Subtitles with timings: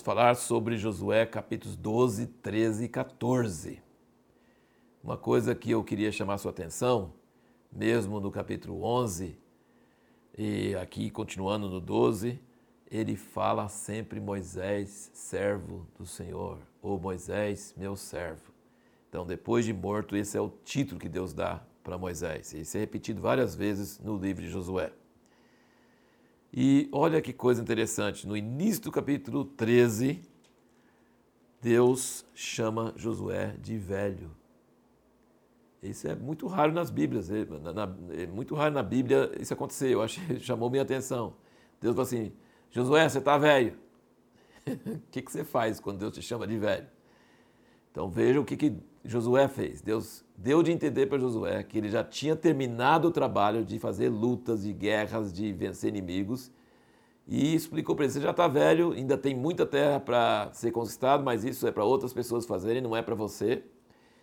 [0.00, 3.82] falar sobre Josué capítulos 12, 13 e 14.
[5.02, 7.12] Uma coisa que eu queria chamar sua atenção,
[7.70, 9.36] mesmo no capítulo 11,
[10.38, 12.40] e aqui continuando no 12,
[12.90, 18.52] ele fala sempre Moisés, servo do Senhor, ou Moisés, meu servo.
[19.08, 22.54] Então, depois de morto, esse é o título que Deus dá para Moisés.
[22.54, 24.92] Isso é repetido várias vezes no livro de Josué.
[26.54, 30.20] E olha que coisa interessante, no início do capítulo 13,
[31.62, 34.30] Deus chama Josué de velho.
[35.82, 37.46] Isso é muito raro nas Bíblias, é,
[38.22, 41.34] é muito raro na Bíblia isso acontecer, eu achei, chamou minha atenção.
[41.80, 42.32] Deus falou assim,
[42.70, 43.76] Josué, você está velho.
[44.66, 46.86] O que, que você faz quando Deus te chama de velho?
[47.92, 49.80] Então veja o que, que Josué fez.
[49.80, 54.08] Deus deu de entender para Josué que ele já tinha terminado o trabalho de fazer
[54.08, 56.50] lutas, de guerras, de vencer inimigos.
[57.28, 61.22] E explicou para ele: você já está velho, ainda tem muita terra para ser conquistado,
[61.22, 63.62] mas isso é para outras pessoas fazerem, não é para você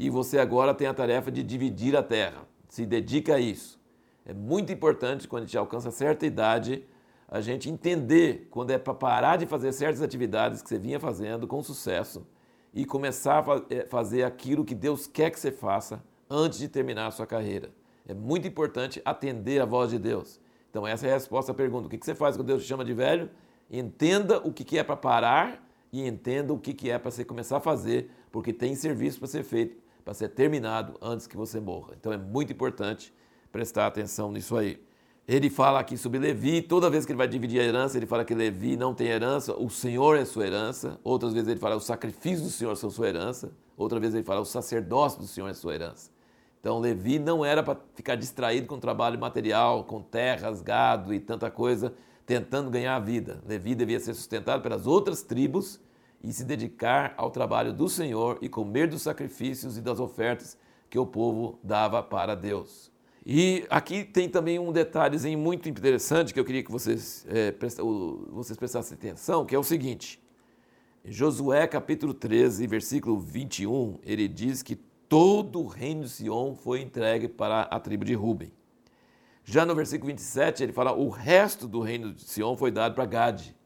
[0.00, 2.48] e você agora tem a tarefa de dividir a terra.
[2.70, 3.78] Se dedica a isso.
[4.24, 6.84] É muito importante quando a gente alcança certa idade
[7.28, 11.46] a gente entender quando é para parar de fazer certas atividades que você vinha fazendo
[11.46, 12.26] com sucesso
[12.72, 17.06] e começar a é, fazer aquilo que Deus quer que você faça antes de terminar
[17.06, 17.70] a sua carreira.
[18.06, 20.40] É muito importante atender a voz de Deus.
[20.70, 22.84] Então, essa é a resposta à pergunta: o que você faz quando Deus te chama
[22.84, 23.30] de velho?
[23.70, 27.60] Entenda o que é para parar e entenda o que é para você começar a
[27.60, 31.94] fazer, porque tem serviço para ser feito para ser terminado antes que você morra.
[31.98, 33.14] Então é muito importante
[33.52, 34.82] prestar atenção nisso aí.
[35.30, 38.24] Ele fala aqui sobre Levi, toda vez que ele vai dividir a herança, ele fala
[38.24, 40.98] que Levi não tem herança, o Senhor é sua herança.
[41.04, 43.52] Outras vezes ele fala os sacrifícios do Senhor são sua herança.
[43.76, 46.10] Outra vez ele fala o sacerdócio do Senhor é sua herança.
[46.58, 51.48] Então Levi não era para ficar distraído com trabalho material, com terras, gado e tanta
[51.48, 51.94] coisa,
[52.26, 53.40] tentando ganhar a vida.
[53.46, 55.78] Levi devia ser sustentado pelas outras tribos
[56.24, 60.58] e se dedicar ao trabalho do Senhor e comer dos sacrifícios e das ofertas
[60.90, 62.89] que o povo dava para Deus.
[63.24, 67.54] E aqui tem também um detalhezinho muito interessante que eu queria que vocês, é,
[68.30, 70.22] vocês prestassem atenção, que é o seguinte.
[71.04, 74.74] Em Josué capítulo 13, versículo 21, ele diz que
[75.08, 78.52] todo o reino de Sion foi entregue para a tribo de Ruben.
[79.44, 83.04] Já no versículo 27, ele fala: o resto do reino de Sion foi dado para
[83.04, 83.56] Gade.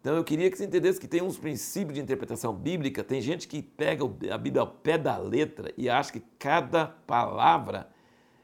[0.00, 3.46] Então eu queria que você entendesse que tem uns princípios de interpretação bíblica, tem gente
[3.46, 4.02] que pega
[4.32, 7.90] a Bíblia ao pé da letra e acha que cada palavra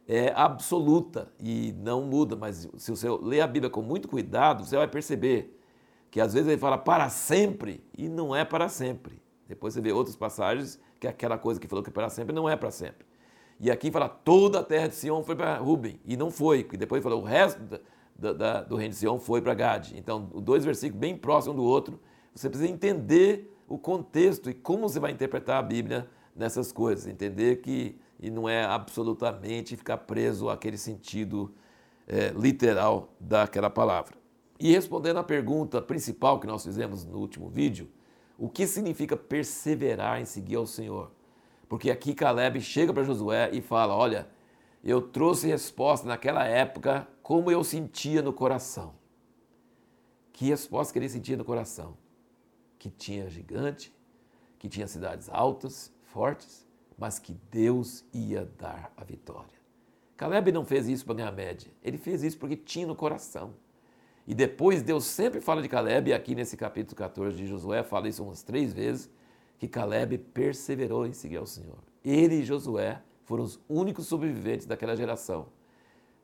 [0.09, 4.77] é absoluta e não muda, mas se você ler a Bíblia com muito cuidado, você
[4.77, 5.59] vai perceber
[6.11, 9.21] que às vezes ele fala para sempre e não é para sempre.
[9.49, 12.49] Depois você vê outras passagens que aquela coisa que falou que é para sempre não
[12.49, 13.07] é para sempre.
[13.59, 16.77] E aqui fala toda a terra de Sião foi para Ruben e não foi, porque
[16.77, 17.61] depois fala o resto
[18.15, 19.97] da, da, do reino de Sião foi para Gade.
[19.99, 22.01] Então, dois versículos bem próximos do outro.
[22.35, 27.07] Você precisa entender o contexto e como você vai interpretar a Bíblia nessas coisas.
[27.07, 31.55] Entender que e não é absolutamente ficar preso àquele sentido
[32.07, 34.17] é, literal daquela palavra.
[34.59, 37.91] E respondendo à pergunta principal que nós fizemos no último vídeo,
[38.39, 41.11] o que significa perseverar em seguir ao Senhor?
[41.69, 44.29] Porque aqui Caleb chega para Josué e fala: Olha,
[44.85, 48.95] eu trouxe resposta naquela época como eu sentia no coração.
[50.33, 51.97] Que resposta que ele sentia no coração?
[52.79, 53.95] Que tinha gigante,
[54.59, 56.66] que tinha cidades altas, fortes,
[56.99, 59.57] mas que Deus ia dar a vitória.
[60.17, 63.55] Caleb não fez isso para ganhar média, ele fez isso porque tinha no coração.
[64.27, 68.09] E depois Deus sempre fala de Caleb, e aqui nesse capítulo 14 de Josué fala
[68.09, 69.09] isso umas três vezes,
[69.59, 71.79] que Caleb perseverou em seguir ao Senhor.
[72.05, 75.47] Ele e Josué foram os únicos sobreviventes daquela geração.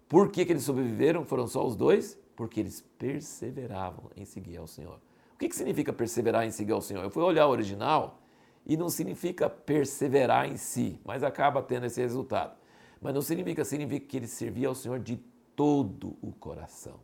[0.09, 1.25] Por que, que eles sobreviveram?
[1.25, 2.19] Foram só os dois?
[2.35, 5.01] Porque eles perseveravam em seguir ao Senhor.
[5.35, 7.03] O que, que significa perseverar em seguir ao Senhor?
[7.03, 8.22] Eu fui olhar o original
[8.65, 12.57] e não significa perseverar em si, mas acaba tendo esse resultado.
[13.01, 15.17] Mas não significa, significa que ele servia ao Senhor de
[15.57, 17.01] todo o coração.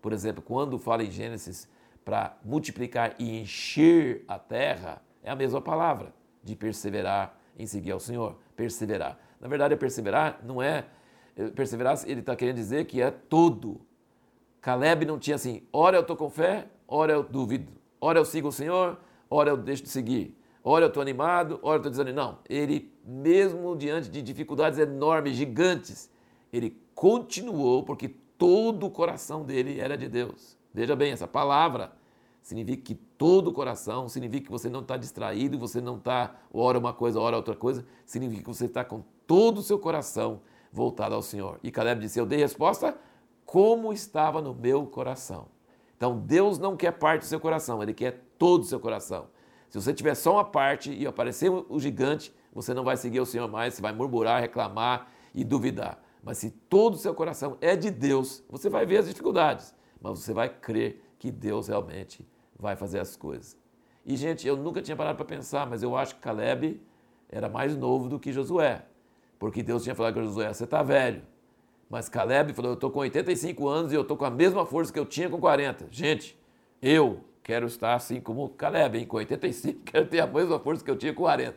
[0.00, 1.68] Por exemplo, quando fala em Gênesis
[2.04, 6.12] para multiplicar e encher a terra, é a mesma palavra
[6.42, 9.18] de perseverar em seguir ao Senhor perseverar.
[9.40, 10.84] Na verdade, perseverar não é.
[11.36, 13.80] Eh, perseverar, ele está querendo dizer que é todo.
[14.60, 17.72] Caleb não tinha assim, ora eu estou com fé, ora eu duvido.
[18.00, 18.98] Ora eu sigo o Senhor,
[19.28, 20.38] ora eu deixo de seguir.
[20.64, 22.38] Ora eu estou animado, ora eu estou dizendo não.
[22.48, 26.10] Ele, mesmo diante de dificuldades enormes, gigantes,
[26.52, 30.56] ele continuou porque todo o coração dele era de Deus.
[30.72, 31.92] Veja bem, essa palavra
[32.40, 36.78] significa que todo o coração, significa que você não está distraído, você não está, ora
[36.78, 40.40] uma coisa, ora outra coisa, significa que você está com todo o seu coração
[40.72, 41.58] voltado ao Senhor.
[41.62, 42.96] E Caleb disse: Eu dei resposta
[43.44, 45.46] como estava no meu coração.
[45.96, 49.26] Então Deus não quer parte do seu coração, Ele quer todo o seu coração.
[49.72, 53.24] Se você tiver só uma parte e aparecer o gigante, você não vai seguir o
[53.24, 55.98] Senhor mais, você vai murmurar, reclamar e duvidar.
[56.22, 60.18] Mas se todo o seu coração é de Deus, você vai ver as dificuldades, mas
[60.18, 62.22] você vai crer que Deus realmente
[62.54, 63.56] vai fazer as coisas.
[64.04, 66.78] E, gente, eu nunca tinha parado para pensar, mas eu acho que Caleb
[67.30, 68.84] era mais novo do que Josué.
[69.38, 71.22] Porque Deus tinha falado com Josué, você está velho.
[71.88, 74.92] Mas Caleb falou, eu estou com 85 anos e eu estou com a mesma força
[74.92, 75.86] que eu tinha com 40.
[75.90, 76.38] Gente,
[76.82, 79.06] eu quero estar assim como Caleb, hein?
[79.06, 81.56] com 85, quero ter a mesma força que eu tinha com 40.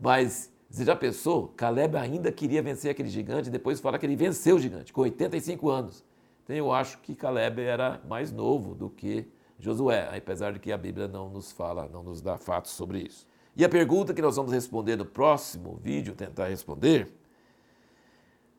[0.00, 1.48] Mas você já pensou?
[1.48, 5.02] Caleb ainda queria vencer aquele gigante e depois fala que ele venceu o gigante, com
[5.02, 6.04] 85 anos.
[6.42, 9.28] Então eu acho que Caleb era mais novo do que
[9.58, 13.28] Josué, apesar de que a Bíblia não nos fala, não nos dá fatos sobre isso.
[13.54, 17.12] E a pergunta que nós vamos responder no próximo vídeo, tentar responder,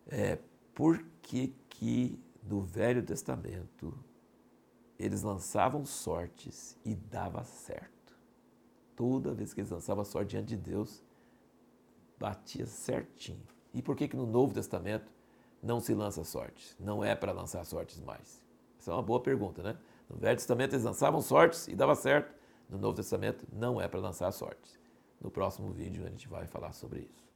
[0.07, 0.37] é
[0.73, 3.93] por que que no Velho Testamento
[5.03, 8.17] eles lançavam sortes e dava certo.
[8.95, 11.03] Toda vez que eles lançavam sorte diante de Deus,
[12.17, 13.43] batia certinho.
[13.73, 15.11] E por que que no Novo Testamento
[15.61, 16.75] não se lança sortes?
[16.79, 18.41] Não é para lançar sortes mais.
[18.79, 19.77] Essa é uma boa pergunta, né?
[20.09, 22.33] No Velho Testamento eles lançavam sortes e dava certo.
[22.69, 24.79] No Novo Testamento não é para lançar sortes.
[25.19, 27.32] No próximo vídeo a gente vai falar sobre isso.